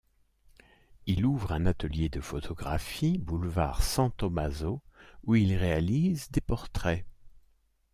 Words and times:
Il 1.05 1.27
ouvre 1.27 1.51
un 1.51 1.67
atelier 1.67 2.09
de 2.09 2.21
photographie 2.21 3.19
boulevard 3.19 3.83
San 3.83 4.09
Tommaso 4.17 4.81
où 5.25 5.35
il 5.35 5.53
réalise 5.55 6.31
des 6.31 6.41
portraits. 6.41 7.05